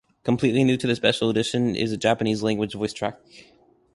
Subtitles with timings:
[0.23, 3.19] Completely new to the Special Edition is a Japanese language voice track.